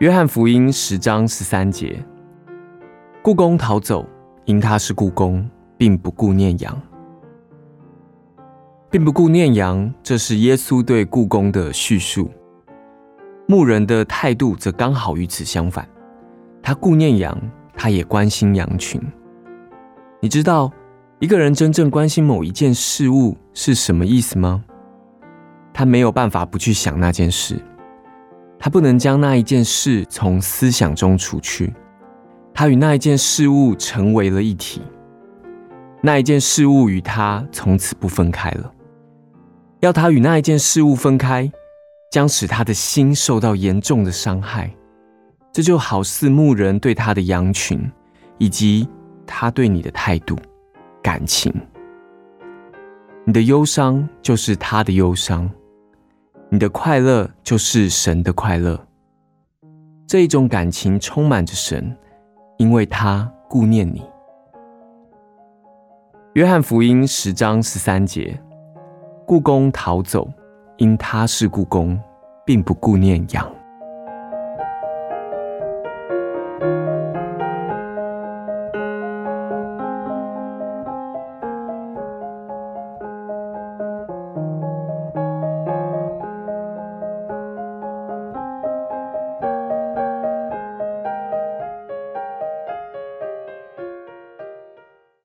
[0.00, 2.02] 约翰福音十章十三节：
[3.22, 4.08] 故宫逃走，
[4.46, 6.80] 因他是故宫，并不顾念羊，
[8.90, 9.92] 并不顾念羊。
[10.02, 12.30] 这是耶稣对故宫的叙述。
[13.46, 15.86] 牧人的态度则刚好与此相反，
[16.62, 17.38] 他顾念羊，
[17.74, 18.98] 他也关心羊群。
[20.18, 20.72] 你知道
[21.18, 24.64] 一个人真正关心某一件事物是什么意思吗？
[25.74, 27.62] 他没有办法不去想那件事。
[28.62, 31.72] 他不能将那一件事从思想中除去，
[32.52, 34.82] 他与那一件事物成为了一体，
[36.02, 38.70] 那一件事物与他从此不分开了。
[39.80, 41.50] 要他与那一件事物分开，
[42.10, 44.70] 将使他的心受到严重的伤害。
[45.50, 47.90] 这就好似牧人对他的羊群，
[48.36, 48.86] 以及
[49.26, 50.36] 他对你的态度、
[51.02, 51.50] 感情。
[53.24, 55.50] 你的忧伤就是他的忧伤。
[56.52, 58.76] 你的快乐就是神的快乐，
[60.04, 61.96] 这一种感情充满着神，
[62.58, 64.02] 因为他顾念你。
[66.34, 68.36] 约翰福音十章十三节：
[69.24, 70.28] 故宫逃走，
[70.76, 71.96] 因他是故宫，
[72.44, 73.48] 并不顾念羊。